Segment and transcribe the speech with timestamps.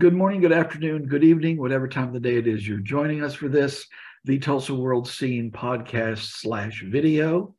[0.00, 3.22] Good morning, good afternoon, good evening, whatever time of the day it is you're joining
[3.22, 3.86] us for this,
[4.24, 7.54] the Tulsa World Scene podcast slash video.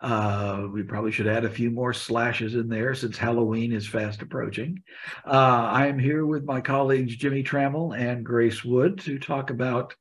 [0.00, 4.20] Uh, we probably should add a few more slashes in there since Halloween is fast
[4.20, 4.82] approaching.
[5.24, 5.30] Uh,
[5.70, 9.94] I am here with my colleagues Jimmy Trammell and Grace Wood to talk about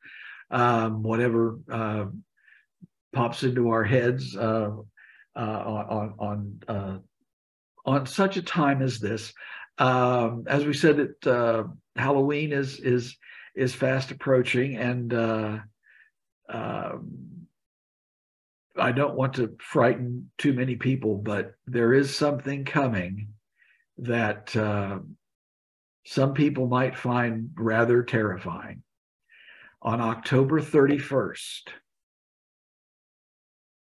[0.49, 2.05] um, whatever uh,
[3.13, 4.71] pops into our heads uh,
[5.36, 6.97] uh, on on uh,
[7.86, 9.33] on such a time as this.
[9.77, 11.65] Um, as we said, it, uh,
[11.95, 13.17] Halloween is is
[13.55, 15.59] is fast approaching, and uh,
[16.49, 17.47] um,
[18.77, 23.30] I don't want to frighten too many people, but there is something coming
[23.97, 24.99] that uh,
[26.05, 28.83] some people might find rather terrifying.
[29.81, 31.69] On October 31st,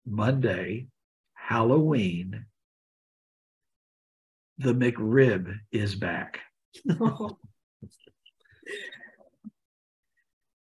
[0.06, 0.88] Monday,
[1.34, 2.46] Halloween,
[4.58, 6.40] the McRib is back.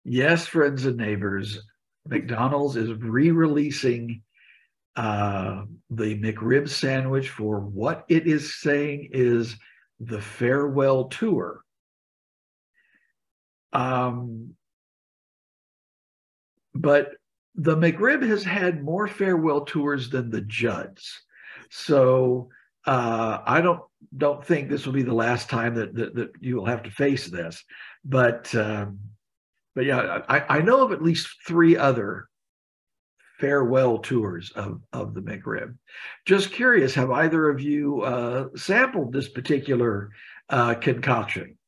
[0.05, 1.59] yes, friends and neighbors,
[2.07, 4.23] McDonald's is re releasing
[4.97, 9.57] uh, the McRib sandwich for what it is saying is
[10.01, 11.63] the farewell tour.
[13.73, 14.55] Um,
[16.75, 17.13] but
[17.55, 21.21] the McRib has had more farewell tours than the Judds.
[21.71, 22.49] So
[22.89, 23.83] uh, I don't
[24.17, 26.91] don't think this will be the last time that that, that you will have to
[26.91, 27.63] face this,
[28.03, 28.99] but um,
[29.75, 32.29] but yeah, I, I know of at least three other
[33.39, 35.77] farewell tours of of the McRib.
[36.25, 40.11] Just curious, have either of you uh, sampled this particular
[40.49, 41.59] uh, concoction?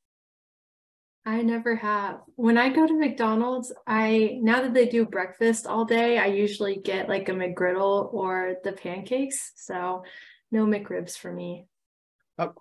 [1.27, 2.21] I never have.
[2.37, 6.77] When I go to McDonald's, I now that they do breakfast all day, I usually
[6.77, 9.53] get like a McGriddle or the pancakes.
[9.57, 10.03] So
[10.51, 11.67] no McRibs for me.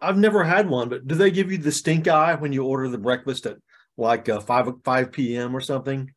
[0.01, 2.89] I've never had one, but do they give you the stink eye when you order
[2.89, 3.57] the breakfast at
[3.97, 5.55] like uh, five five p.m.
[5.55, 6.11] or something?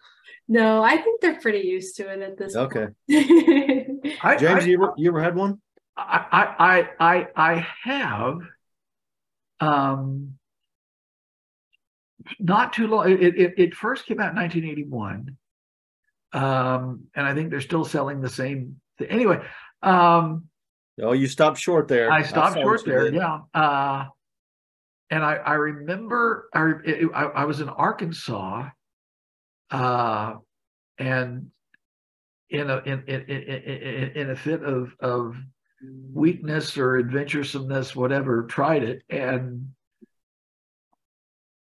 [0.49, 2.57] No, I think they're pretty used to it at this.
[2.57, 2.87] Okay.
[3.11, 5.61] James, I, you ever you ever had one?
[5.97, 8.39] I I I I have.
[9.61, 10.35] Um,
[12.39, 13.11] not too long.
[13.11, 15.37] It, it, it first came out in 1981,
[16.33, 18.81] um, and I think they're still selling the same.
[18.99, 19.09] Thing.
[19.09, 19.41] Anyway,
[19.83, 20.49] um,
[21.01, 22.11] Oh, you stopped short there.
[22.11, 23.13] I stopped short there.
[23.13, 23.41] Yeah.
[23.55, 24.07] Uh,
[25.11, 28.69] and I, I remember I, it, I, I was in Arkansas,
[29.71, 30.35] uh,
[30.99, 31.51] and
[32.51, 35.37] in a in, in, in, in a fit of of
[36.13, 39.73] weakness or adventuresomeness, whatever, tried it and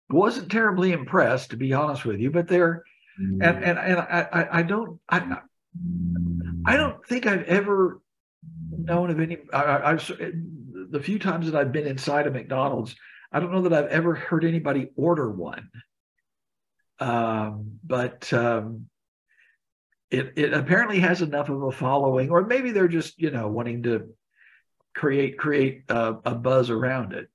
[0.10, 2.30] wasn't terribly impressed, to be honest with you.
[2.32, 2.84] But there,
[3.20, 3.44] mm.
[3.44, 5.38] and and and I I don't I
[6.66, 8.00] I don't think I've ever
[8.72, 9.38] known of any.
[9.52, 12.96] I, have the few times that I've been inside a McDonald's,
[13.32, 15.70] I don't know that I've ever heard anybody order one.
[17.00, 18.88] Um, but um,
[20.12, 23.84] it it apparently has enough of a following, or maybe they're just you know wanting
[23.84, 24.10] to
[24.96, 27.28] create create a, a buzz around it.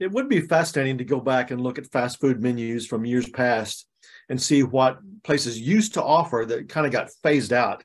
[0.00, 3.28] It would be fascinating to go back and look at fast food menus from years
[3.28, 3.86] past
[4.28, 7.84] and see what places used to offer that kind of got phased out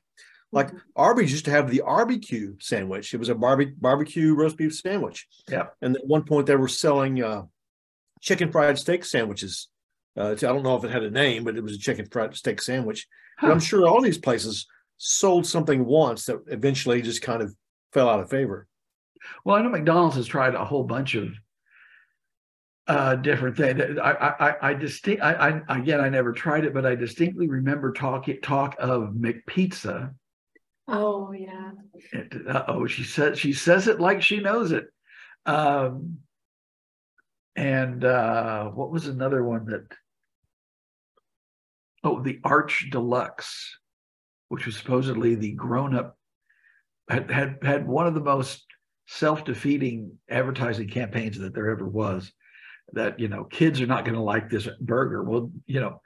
[0.52, 0.78] like mm-hmm.
[0.96, 3.14] Arby's used to have the barbecue sandwich.
[3.14, 5.26] It was a barbe- barbecue roast beef sandwich.
[5.48, 5.66] Yeah.
[5.80, 7.42] And at one point they were selling uh,
[8.20, 9.68] chicken fried steak sandwiches.
[10.16, 12.34] Uh, I don't know if it had a name, but it was a chicken fried
[12.36, 13.06] steak sandwich.
[13.38, 13.48] Huh.
[13.48, 14.66] But I'm sure all these places
[14.96, 17.54] sold something once that eventually just kind of
[17.92, 18.66] fell out of favor.
[19.44, 21.28] Well, I know McDonald's has tried a whole bunch of
[22.88, 23.98] uh, different things.
[24.02, 25.22] I, I, I distinct.
[25.22, 30.12] I, I, again, I never tried it, but I distinctly remember talk talk of McPizza
[30.90, 31.70] Oh yeah.
[32.66, 34.86] oh, she says she says it like she knows it.
[35.46, 36.18] Um,
[37.54, 39.86] and uh, what was another one that?
[42.02, 43.78] Oh, the Arch Deluxe,
[44.48, 46.16] which was supposedly the grown-up,
[47.08, 48.64] had had had one of the most
[49.06, 52.32] self-defeating advertising campaigns that there ever was.
[52.94, 55.22] That you know, kids are not going to like this burger.
[55.22, 56.00] Well, you know,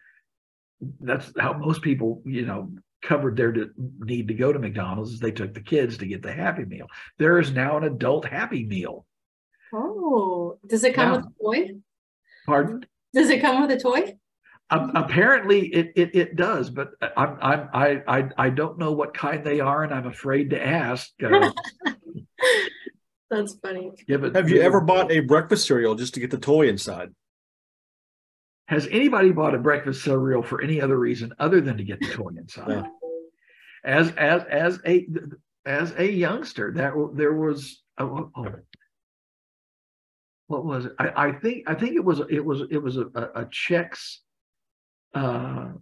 [1.00, 2.70] that's how most people, you know,
[3.04, 3.54] covered their
[4.00, 6.86] need to go to McDonald's is they took the kids to get the Happy Meal.
[7.18, 9.06] There is now an adult Happy Meal.
[9.72, 11.74] Oh, does it come now, with a toy?
[12.46, 12.86] Pardon?
[13.12, 14.16] Does it come with a toy?
[14.70, 19.12] Um, apparently, it, it it does, but I'm I'm I I I don't know what
[19.14, 21.10] kind they are, and I'm afraid to ask.
[21.22, 21.50] Uh,
[23.30, 23.92] That's funny.
[24.08, 27.10] Yeah, but have you ever bought a breakfast cereal just to get the toy inside?
[28.66, 32.08] Has anybody bought a breakfast cereal for any other reason other than to get the
[32.08, 32.70] toy inside?
[32.70, 32.87] Yeah.
[33.84, 35.06] As as as a
[35.66, 38.55] as a youngster, that there was oh, oh,
[40.46, 40.93] what was it?
[40.99, 44.19] I, I think I think it was it was it was a, a, a Chex
[45.12, 45.72] uh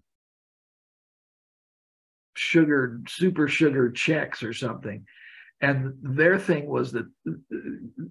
[2.35, 5.07] sugared super sugared Chex or something.
[5.63, 7.07] And their thing was that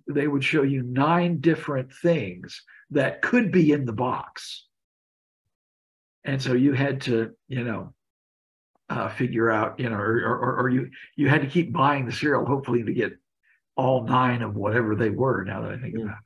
[0.08, 4.66] they would show you nine different things that could be in the box.
[6.24, 7.94] And so you had to, you know,
[8.90, 12.12] uh, figure out, you know, or, or, or you you had to keep buying the
[12.12, 13.14] cereal, hopefully to get
[13.76, 15.44] all nine of whatever they were.
[15.44, 16.18] Now that I think about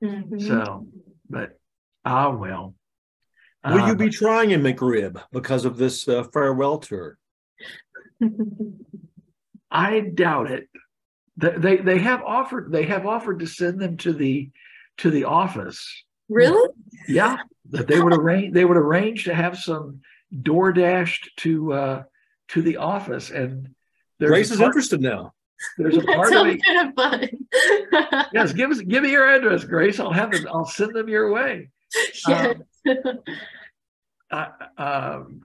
[0.00, 0.08] it.
[0.30, 0.46] Mhm.
[0.46, 0.86] So,
[1.28, 1.58] but
[2.04, 2.74] ah well.
[3.64, 7.18] Will you Uh, be trying a McRib because of this uh, farewell tour?
[9.70, 10.68] I doubt it.
[11.36, 14.50] They, they they have offered they have offered to send them to the
[14.98, 16.04] to the office.
[16.28, 16.68] really?
[17.06, 17.36] Yeah,
[17.70, 20.00] that they would arrange they would arrange to have some
[20.42, 22.02] door dashed to uh
[22.48, 23.74] to the office and
[24.20, 25.32] Grace a is part, interested now.
[25.78, 26.60] there's a That part of sounds me.
[26.66, 28.26] kind of fun.
[28.32, 30.00] Yes, give us give me your address, Grace.
[30.00, 30.46] I'll have them.
[30.52, 31.70] I'll send them your way.
[32.26, 32.54] Yeah.
[34.30, 35.42] Uh, um,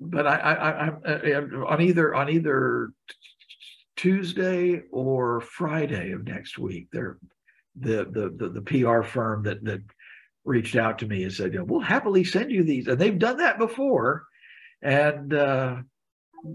[0.00, 2.90] but I, I, I, uh, on either on either
[3.98, 6.88] Tuesday or Friday of next week.
[6.92, 7.18] They're
[7.78, 9.82] the the the, the PR firm that that
[10.44, 13.58] reached out to me and said, we'll happily send you these, and they've done that
[13.58, 14.24] before.
[14.80, 15.76] And uh,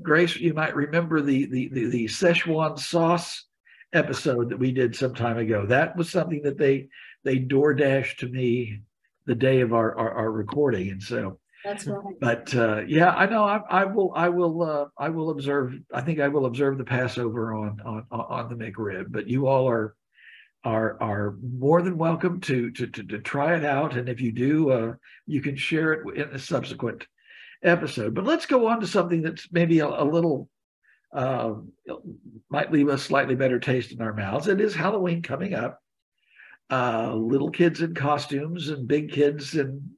[0.02, 3.46] Grace, you might remember the the the, the Szechuan sauce
[3.92, 5.66] episode that we did some time ago.
[5.66, 6.88] That was something that they
[7.24, 8.80] they door dashed to me
[9.26, 12.20] the day of our, our, our recording, and so That's right.
[12.20, 15.74] but uh, yeah, I know I, I will I will uh, I will observe.
[15.94, 19.06] I think I will observe the Passover on on on the McRib.
[19.10, 19.96] But you all are
[20.66, 23.96] are are more than welcome to to to, to try it out.
[23.96, 24.94] And if you do, uh,
[25.26, 27.08] you can share it in a subsequent
[27.64, 28.14] episode.
[28.14, 30.50] But let's go on to something that's maybe a, a little
[31.14, 31.54] uh,
[32.50, 34.48] might leave a slightly better taste in our mouths.
[34.48, 35.80] It is Halloween coming up.
[36.70, 39.92] Uh, little kids in costumes and big kids in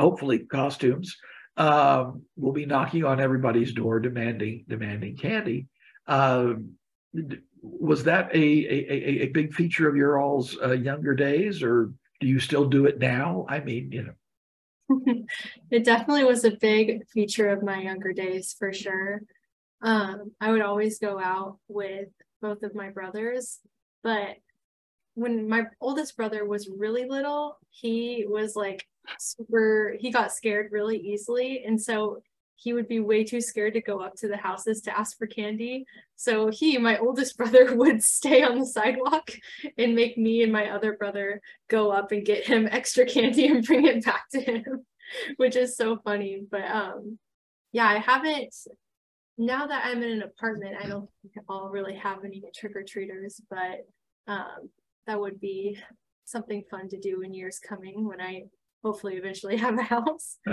[0.00, 1.16] hopefully costumes
[1.56, 5.66] um, will be knocking on everybody's door demanding demanding candy.
[6.06, 6.72] Um,
[7.62, 12.26] was that a, a a big feature of your all's uh, younger days, or do
[12.26, 13.46] you still do it now?
[13.48, 15.24] I mean, you know,
[15.70, 19.22] it definitely was a big feature of my younger days for sure.
[19.82, 22.08] Um, I would always go out with
[22.40, 23.58] both of my brothers,
[24.02, 24.36] but
[25.14, 28.86] when my oldest brother was really little, he was like
[29.18, 31.64] super, he got scared really easily.
[31.64, 32.22] And so
[32.56, 35.26] he would be way too scared to go up to the houses to ask for
[35.26, 35.86] candy.
[36.16, 39.30] So he, my oldest brother, would stay on the sidewalk
[39.78, 43.64] and make me and my other brother go up and get him extra candy and
[43.64, 44.84] bring it back to him,
[45.36, 46.42] which is so funny.
[46.50, 47.18] But um,
[47.72, 48.54] yeah, I haven't.
[49.38, 52.82] Now that I'm in an apartment, I don't think I'll really have any trick or
[52.82, 53.86] treaters, but
[54.26, 54.68] um,
[55.06, 55.78] that would be
[56.26, 58.44] something fun to do in years coming when I
[58.82, 60.38] hopefully eventually have a house.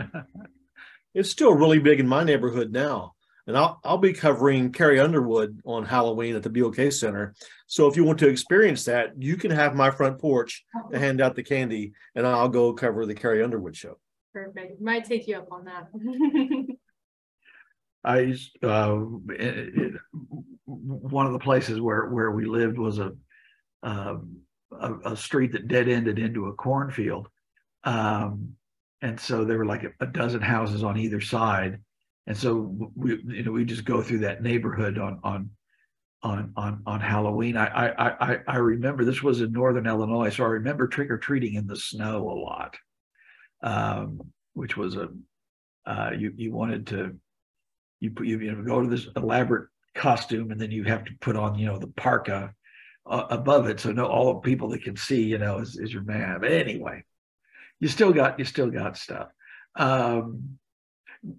[1.13, 3.15] It's still really big in my neighborhood now.
[3.47, 7.33] And I'll, I'll be covering Carrie Underwood on Halloween at the BOK Center.
[7.65, 11.19] So if you want to experience that, you can have my front porch to hand
[11.19, 13.97] out the candy and I'll go cover the Carrie Underwood show.
[14.31, 14.79] Perfect.
[14.79, 15.87] Might take you up on that.
[18.03, 19.93] I used uh, it, it,
[20.65, 23.13] one of the places where where we lived was a
[23.81, 24.37] um,
[24.71, 27.27] a, a street that dead ended into a cornfield,
[27.87, 28.57] um,
[29.01, 31.79] and so there were like a, a dozen houses on either side,
[32.27, 35.49] and so we you know we just go through that neighborhood on on
[36.21, 37.55] on on on Halloween.
[37.55, 41.17] I I I I remember this was in northern Illinois, so I remember trick or
[41.17, 42.75] treating in the snow a lot,
[43.63, 44.19] um,
[44.53, 45.07] which was a
[45.85, 47.15] uh, you you wanted to
[48.01, 51.11] you put you, you know go to this elaborate costume and then you have to
[51.21, 52.53] put on you know the parka
[53.05, 53.79] uh, above it.
[53.79, 56.39] So no all the people that can see you know is, is your man.
[56.41, 57.05] But anyway
[57.79, 59.29] you still got you still got stuff
[59.75, 60.57] um,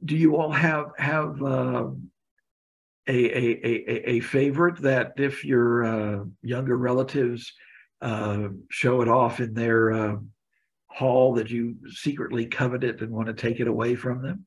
[0.04, 2.10] do you all have have um,
[3.06, 7.52] a, a, a, a favorite that if your uh, younger relatives
[8.02, 10.16] uh, show it off in their uh,
[10.86, 14.46] hall that you secretly covet it and want to take it away from them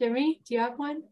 [0.00, 1.02] Jimmy, do you have one?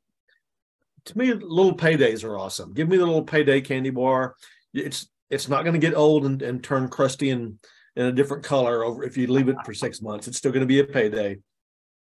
[1.07, 2.73] To me, little paydays are awesome.
[2.73, 4.37] Give me the little payday candy bar.
[4.73, 7.59] It's it's not going to get old and, and turn crusty and
[7.97, 10.27] in a different color over if you leave it for six months.
[10.27, 11.39] It's still going to be a payday.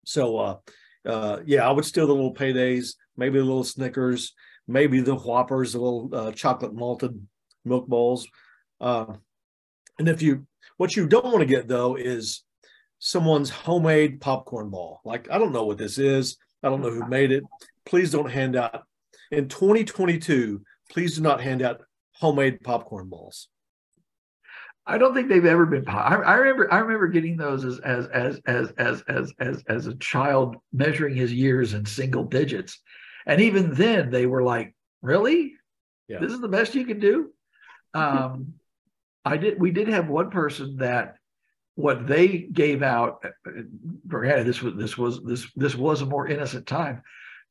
[0.05, 0.57] So uh
[1.05, 4.33] uh yeah, I would steal the little paydays, maybe the little Snickers,
[4.67, 7.19] maybe the Whoppers, the little uh, chocolate malted
[7.65, 8.27] milk bowls.
[8.79, 9.05] Uh,
[9.99, 10.45] and if you
[10.77, 12.43] what you don't want to get though is
[12.99, 15.01] someone's homemade popcorn ball.
[15.05, 16.37] Like I don't know what this is.
[16.61, 17.43] I don't know who made it.
[17.85, 18.83] Please don't hand out
[19.33, 20.61] in 2022,
[20.91, 21.81] please do not hand out
[22.13, 23.47] homemade popcorn balls.
[24.85, 25.87] I don't think they've ever been.
[25.87, 26.73] I, I, remember.
[26.73, 31.15] I remember getting those as as as as as as as as a child, measuring
[31.15, 32.81] his years in single digits,
[33.25, 35.53] and even then they were like, "Really?
[36.09, 36.19] Yeah.
[36.19, 37.31] This is the best you can do."
[37.95, 38.55] Um,
[39.23, 39.61] I did.
[39.61, 41.17] We did have one person that
[41.75, 43.23] what they gave out.
[44.07, 47.03] Granted, this was this was this this was a more innocent time.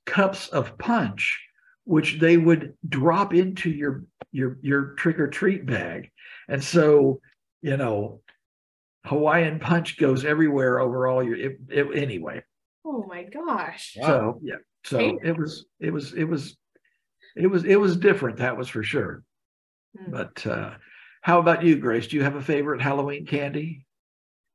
[0.04, 1.40] Cups of punch,
[1.84, 6.10] which they would drop into your your your trick or treat bag,
[6.48, 7.20] and so
[7.62, 8.20] you know,
[9.06, 11.36] Hawaiian punch goes everywhere over all your.
[11.36, 12.42] It, it, anyway.
[12.84, 13.96] Oh my gosh!
[14.00, 16.56] So yeah, so it was it was it was
[17.36, 18.38] it was it was different.
[18.38, 19.22] That was for sure.
[19.98, 20.10] Mm.
[20.10, 20.74] But uh,
[21.20, 22.08] how about you, Grace?
[22.08, 23.86] Do you have a favorite Halloween candy?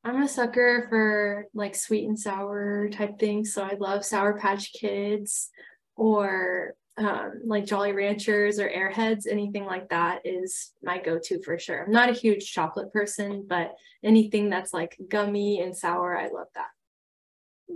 [0.04, 3.54] I'm a sucker for like sweet and sour type things.
[3.54, 5.50] So I love Sour Patch Kids
[5.96, 11.60] or um, like Jolly Ranchers or Airheads, anything like that is my go to for
[11.60, 11.84] sure.
[11.84, 16.48] I'm not a huge chocolate person, but anything that's like gummy and sour, I love
[16.56, 16.70] that.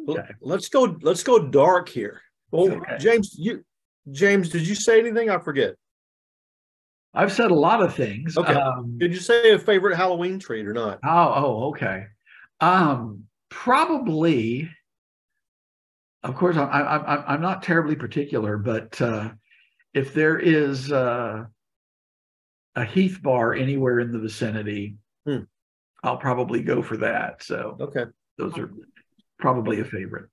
[0.10, 0.34] Okay.
[0.42, 0.98] Let's go.
[1.02, 2.22] Let's go dark here.
[2.50, 2.98] Well, okay.
[2.98, 3.64] James, you
[4.10, 5.30] James, did you say anything?
[5.30, 5.76] I forget.
[7.14, 8.38] I've said a lot of things.
[8.38, 8.54] Okay.
[8.54, 11.00] Um, Did you say a favorite Halloween treat or not?
[11.04, 12.06] Oh, oh, okay.
[12.62, 14.70] Um, probably.
[16.24, 19.32] Of course, I'm I'm I'm not terribly particular, but uh,
[19.94, 21.46] if there is uh,
[22.76, 25.44] a Heath bar anywhere in the vicinity, hmm.
[26.04, 27.44] I'll probably go for that.
[27.44, 28.06] So okay,
[28.38, 28.72] those are
[29.40, 30.30] probably a favorite.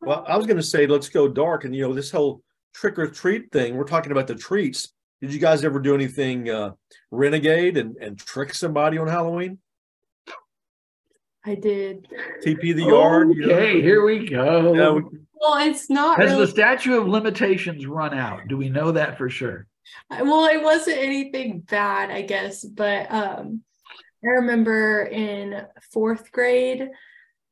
[0.00, 2.42] Well, I was going to say let's go dark, and you know this whole
[2.74, 3.76] trick or treat thing.
[3.76, 6.72] We're talking about the treats did you guys ever do anything uh,
[7.10, 9.58] renegade and, and trick somebody on Halloween?
[11.46, 12.08] I did.
[12.44, 13.30] TP the yard.
[13.30, 13.80] Okay, you know?
[13.80, 14.74] here we go.
[14.74, 15.02] Yeah, we,
[15.40, 16.18] well, it's not.
[16.18, 16.44] Has really...
[16.44, 18.48] the statute of limitations run out?
[18.48, 19.66] Do we know that for sure?
[20.10, 23.62] Well, it wasn't anything bad, I guess, but um,
[24.24, 25.62] I remember in
[25.92, 26.88] fourth grade,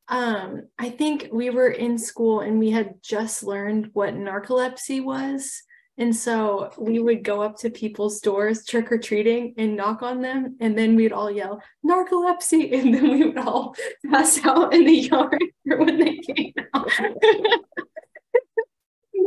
[0.08, 5.62] um, I think we were in school and we had just learned what narcolepsy was.
[5.96, 10.20] And so we would go up to people's doors trick or treating and knock on
[10.20, 10.56] them.
[10.60, 12.72] And then we'd all yell, narcolepsy.
[12.84, 13.76] And then we would all
[14.10, 16.90] pass out in the yard when they came out.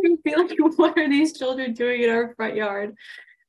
[0.04, 2.96] We'd be like, what are these children doing in our front yard?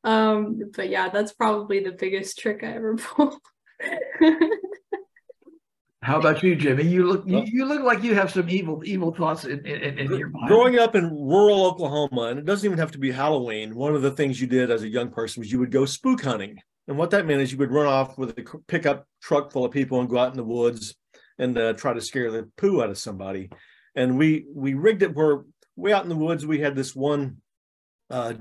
[0.04, 3.38] Um, but yeah, that's probably the biggest trick I ever pulled.
[6.02, 6.85] How about you, Jimmy?
[6.85, 10.14] You look you, you look like you have some evil evil thoughts in, in, in
[10.14, 10.49] your mind.
[10.49, 13.75] Growing up in rural Oklahoma, and it doesn't even have to be Halloween.
[13.75, 16.23] One of the things you did as a young person was you would go spook
[16.23, 19.64] hunting, and what that meant is you would run off with a pickup truck full
[19.64, 20.95] of people and go out in the woods
[21.37, 23.50] and uh, try to scare the poo out of somebody.
[23.97, 25.43] And we we rigged it where
[25.75, 27.38] way out in the woods we had this one
[28.09, 28.35] uh,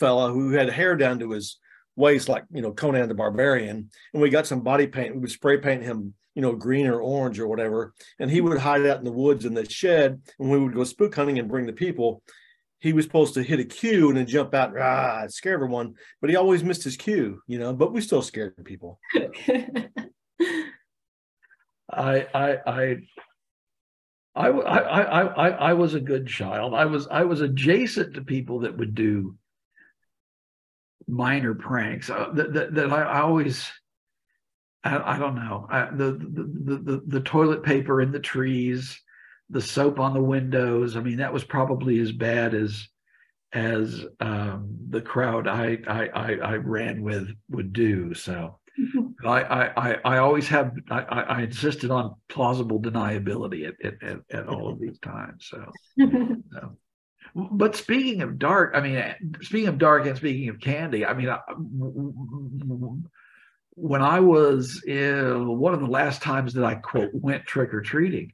[0.00, 1.60] fella who had hair down to his
[1.94, 5.14] waist, like you know Conan the Barbarian, and we got some body paint.
[5.14, 7.92] We would spray paint him you know, green or orange or whatever.
[8.18, 10.20] And he would hide out in the woods in the shed.
[10.38, 12.22] And we would go spook hunting and bring the people.
[12.80, 15.94] He was supposed to hit a cue and then jump out, ah, scare everyone.
[16.20, 18.98] But he always missed his cue, you know, but we still scared people.
[21.94, 22.96] I, I, I,
[24.34, 26.74] I, I, I, I was a good child.
[26.74, 29.36] I was, I was adjacent to people that would do
[31.06, 33.70] minor pranks uh, that, that, that I, I always,
[34.84, 35.66] I, I don't know.
[35.70, 39.00] I, the, the, the the toilet paper in the trees,
[39.50, 40.96] the soap on the windows.
[40.96, 42.88] I mean, that was probably as bad as
[43.52, 48.14] as um, the crowd I, I I I ran with would do.
[48.14, 48.58] So
[49.24, 49.42] I,
[49.76, 54.68] I I always have I, I insisted on plausible deniability at at, at, at all
[54.68, 55.48] of these times.
[55.48, 55.70] So,
[56.52, 56.76] so.
[57.34, 59.02] But speaking of dark, I mean,
[59.40, 61.28] speaking of dark and speaking of candy, I mean,
[63.74, 67.80] when I was in one of the last times that I quote went trick or
[67.80, 68.32] treating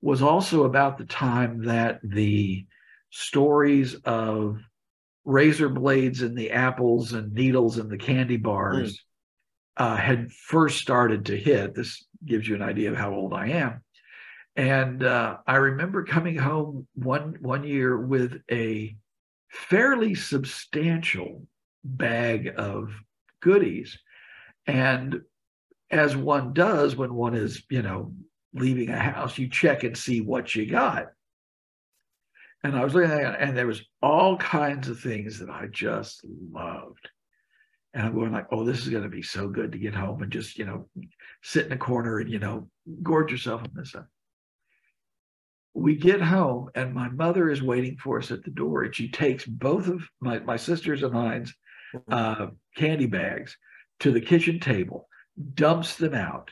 [0.00, 2.66] was also about the time that the
[3.10, 4.58] stories of
[5.24, 9.84] razor blades and the apples and needles and the candy bars mm.
[9.84, 11.74] uh, had first started to hit.
[11.74, 13.82] This gives you an idea of how old I am.
[14.56, 18.96] And uh, I remember coming home one one year with a
[19.50, 21.46] fairly substantial
[21.84, 22.90] bag of
[23.40, 23.98] goodies
[24.68, 25.22] and
[25.90, 28.12] as one does when one is, you know,
[28.52, 31.06] leaving a house, you check and see what you got.
[32.62, 35.66] And I was looking at it, and there was all kinds of things that I
[35.72, 37.08] just loved.
[37.94, 40.22] And I'm going like, oh, this is going to be so good to get home
[40.22, 40.88] and just, you know,
[41.42, 42.68] sit in a corner and, you know,
[43.02, 44.04] gorge yourself on this stuff.
[45.72, 49.08] we get home and my mother is waiting for us at the door and she
[49.08, 51.54] takes both of my, my sisters and mine's
[52.10, 53.56] uh, candy bags
[54.00, 55.08] to the kitchen table,
[55.54, 56.50] dumps them out,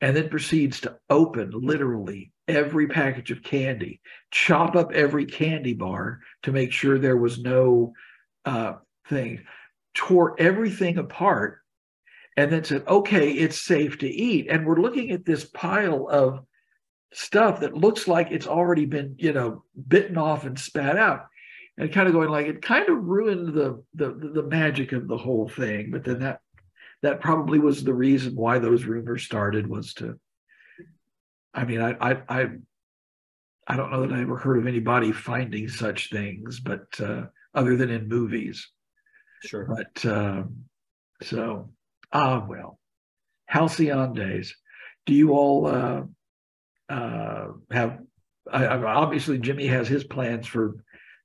[0.00, 6.20] and then proceeds to open literally every package of candy, chop up every candy bar
[6.42, 7.92] to make sure there was no
[8.44, 8.74] uh,
[9.08, 9.44] thing,
[9.94, 11.60] tore everything apart,
[12.36, 14.46] and then said, okay, it's safe to eat.
[14.48, 16.40] And we're looking at this pile of
[17.12, 21.26] stuff that looks like it's already been, you know, bitten off and spat out.
[21.78, 25.16] And kind of going like it kind of ruined the the the magic of the
[25.16, 25.90] whole thing.
[25.90, 26.40] But then that
[27.02, 30.18] that probably was the reason why those rumors started was to
[31.54, 32.46] I mean, I I I,
[33.66, 37.76] I don't know that I ever heard of anybody finding such things, but uh, other
[37.76, 38.68] than in movies.
[39.44, 39.66] Sure.
[39.66, 40.64] But um,
[41.22, 41.70] so
[42.12, 42.78] ah well,
[43.46, 44.54] halcyon days.
[45.04, 46.02] Do you all uh,
[46.88, 47.98] uh, have?
[48.50, 50.76] I, obviously, Jimmy has his plans for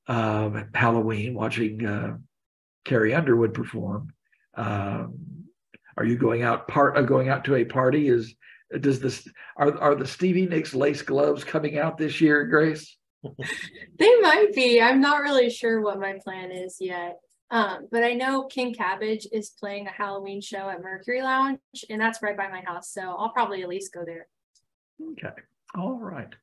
[0.08, 2.18] uh, Halloween, watching uh,
[2.86, 4.14] Carrie Underwood perform.
[4.56, 5.37] Um,
[5.98, 8.10] are you going out part uh, going out to a party?
[8.10, 8.36] Is
[8.80, 9.28] does this
[9.58, 12.98] are are the Stevie Nicks lace gloves coming out this year, Grace?
[14.00, 14.82] they might be.
[14.82, 17.18] I'm not really sure what my plan is yet.
[17.50, 22.00] Um, but I know King Cabbage is playing a Halloween show at Mercury Lounge, and
[22.00, 22.92] that's right by my house.
[22.92, 24.28] So I'll probably at least go there.
[25.12, 25.34] Okay.
[25.76, 26.34] All right.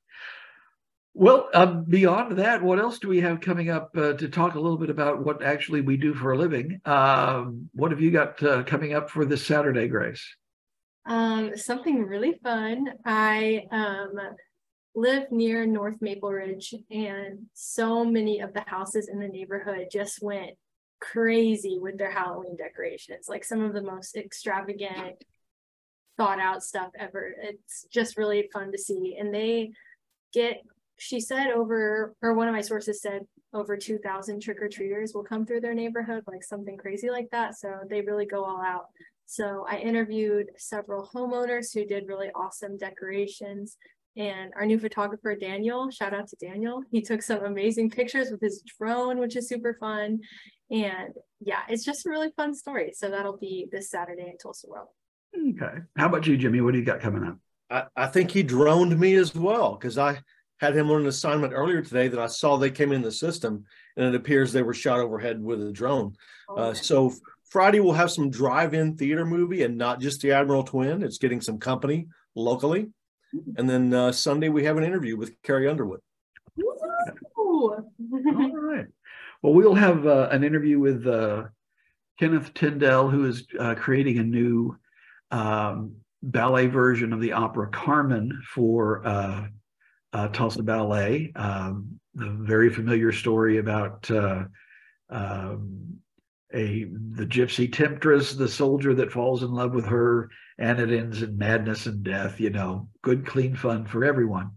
[1.16, 4.60] Well, um, beyond that, what else do we have coming up uh, to talk a
[4.60, 6.80] little bit about what actually we do for a living?
[6.84, 10.26] Um, what have you got uh, coming up for this Saturday, Grace?
[11.06, 12.88] Um, something really fun.
[13.04, 14.18] I um,
[14.96, 20.20] live near North Maple Ridge, and so many of the houses in the neighborhood just
[20.20, 20.52] went
[21.00, 23.28] crazy with their Halloween decorations.
[23.28, 25.22] Like some of the most extravagant,
[26.16, 27.34] thought out stuff ever.
[27.40, 29.16] It's just really fun to see.
[29.18, 29.72] And they
[30.32, 30.62] get
[30.98, 33.22] she said over, or one of my sources said
[33.52, 37.56] over 2,000 trick or treaters will come through their neighborhood, like something crazy like that.
[37.56, 38.86] So they really go all out.
[39.26, 43.76] So I interviewed several homeowners who did really awesome decorations.
[44.16, 46.82] And our new photographer, Daniel, shout out to Daniel.
[46.90, 50.20] He took some amazing pictures with his drone, which is super fun.
[50.70, 52.92] And yeah, it's just a really fun story.
[52.94, 54.88] So that'll be this Saturday in Tulsa World.
[55.36, 55.78] Okay.
[55.96, 56.60] How about you, Jimmy?
[56.60, 57.38] What do you got coming up?
[57.70, 60.20] I, I think he droned me as well because I
[60.58, 63.64] had him on an assignment earlier today that I saw they came in the system,
[63.96, 66.14] and it appears they were shot overhead with a drone.
[66.48, 67.12] Oh, uh, so
[67.50, 71.02] Friday we'll have some drive-in theater movie, and not just the Admiral Twin.
[71.02, 72.88] It's getting some company locally,
[73.34, 73.50] mm-hmm.
[73.56, 76.00] and then uh, Sunday we have an interview with Carrie Underwood.
[77.36, 77.84] All
[78.56, 78.86] right.
[79.42, 81.44] Well, we'll have uh, an interview with uh,
[82.18, 84.76] Kenneth Tindall, who is uh, creating a new
[85.30, 89.06] um, ballet version of the opera Carmen for
[90.14, 94.44] uh, Tulsa Ballet, um, the very familiar story about uh,
[95.10, 95.98] um,
[96.54, 101.22] a the gypsy temptress, the soldier that falls in love with her, and it ends
[101.22, 102.40] in madness and death.
[102.40, 104.52] You know, good, clean fun for everyone.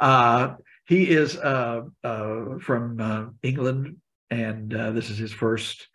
[0.00, 0.54] Uh,
[0.86, 3.96] he is uh, uh, from uh, England,
[4.30, 5.88] and this is his first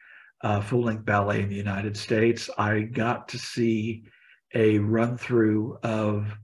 [0.61, 2.51] full length ballet in the United States.
[2.55, 4.03] I got to see
[4.53, 6.37] a run through of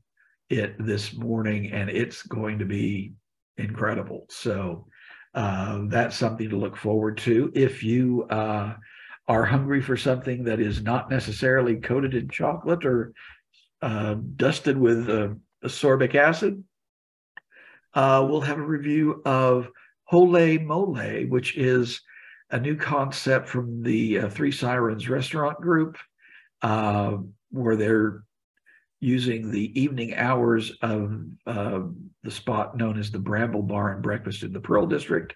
[0.54, 3.14] it this morning, and it's going to be
[3.58, 4.26] incredible.
[4.30, 4.88] So
[5.34, 7.52] uh, that's something to look forward to.
[7.56, 8.76] If you uh,
[9.28, 13.14] are hungry for something that is not necessarily coated in chocolate or
[13.82, 15.30] uh, dusted with uh,
[15.64, 16.64] ascorbic acid,
[17.94, 19.70] uh, we'll have a review of
[20.06, 22.02] Hole Mole, which is
[22.52, 25.98] a new concept from the uh, Three Sirens restaurant group,
[26.62, 28.24] where they're
[29.04, 31.82] using the evening hours of uh,
[32.24, 35.36] the spot known as the Bramble Bar and Breakfast in the Pearl District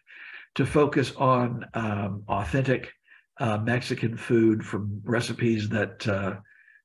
[0.56, 2.94] to focus on um, authentic
[3.42, 6.36] uh, Mexican food from recipes that uh,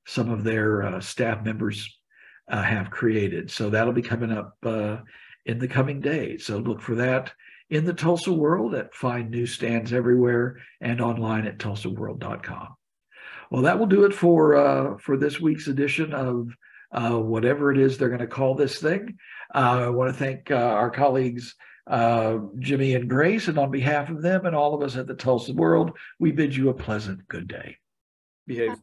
[0.07, 1.89] some of their uh, staff members
[2.51, 3.49] uh, have created.
[3.49, 4.97] So that'll be coming up uh,
[5.47, 6.45] in the coming days.
[6.47, 7.33] So look for that
[7.71, 12.75] in the Tulsa World at fine newsstands everywhere and online at tulsaworld.com.
[13.53, 16.49] Well, that will do it for for this week's edition of
[16.93, 19.19] uh, whatever it is they're going to call this thing.
[19.55, 21.55] Uh, I want to thank uh, our colleagues,
[21.87, 25.15] uh, Jimmy and Grace, and on behalf of them and all of us at the
[25.15, 27.79] Tulsa World, we bid you a pleasant good day.
[28.47, 28.77] Behave.